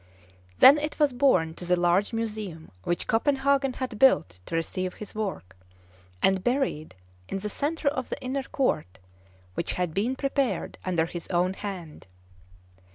Then 0.57 0.79
it 0.79 0.97
was 0.97 1.13
borne 1.13 1.53
to 1.53 1.63
the 1.63 1.79
large 1.79 2.11
museum 2.11 2.71
which 2.85 3.05
Copenhagen 3.05 3.73
had 3.73 3.99
built 3.99 4.39
to 4.47 4.55
receive 4.55 4.95
his 4.95 5.13
work, 5.13 5.55
and 6.23 6.43
buried 6.43 6.95
in 7.29 7.37
the 7.37 7.49
centre 7.49 7.89
of 7.89 8.09
the 8.09 8.19
inner 8.19 8.41
court, 8.41 8.97
which 9.53 9.73
had 9.73 9.93
been 9.93 10.15
prepared 10.15 10.79
under 10.83 11.05
his 11.05 11.27
own 11.27 11.53
hand. 11.53 12.07